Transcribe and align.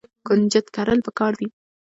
کنجد 0.27 0.65
کرل 0.75 0.99
پکار 1.05 1.33
دي. 1.39 1.47